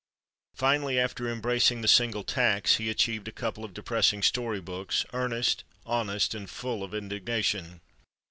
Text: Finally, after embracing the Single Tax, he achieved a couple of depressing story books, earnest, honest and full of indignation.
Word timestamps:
Finally, 0.55 0.97
after 0.99 1.29
embracing 1.29 1.81
the 1.81 1.87
Single 1.87 2.23
Tax, 2.23 2.77
he 2.77 2.89
achieved 2.89 3.27
a 3.27 3.31
couple 3.31 3.63
of 3.63 3.71
depressing 3.75 4.23
story 4.23 4.59
books, 4.59 5.05
earnest, 5.13 5.63
honest 5.85 6.33
and 6.33 6.49
full 6.49 6.83
of 6.83 6.91
indignation. 6.95 7.81